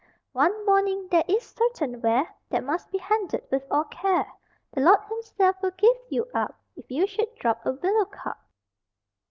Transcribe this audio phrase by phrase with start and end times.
[0.31, 4.33] One warning: there is certain ware That must be handled with all care:
[4.73, 8.39] The Lord Himself will give you up If you should drop a willow cup!